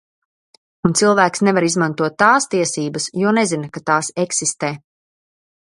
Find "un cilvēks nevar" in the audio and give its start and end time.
0.87-1.67